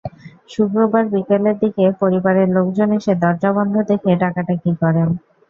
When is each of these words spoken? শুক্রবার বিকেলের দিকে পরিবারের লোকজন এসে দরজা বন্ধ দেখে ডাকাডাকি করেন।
শুক্রবার 0.49 1.03
বিকেলের 1.13 1.55
দিকে 1.63 1.85
পরিবারের 2.01 2.47
লোকজন 2.49 2.89
এসে 2.97 3.13
দরজা 3.23 3.49
বন্ধ 3.57 3.75
দেখে 3.89 4.11
ডাকাডাকি 4.21 4.71
করেন। 4.81 5.07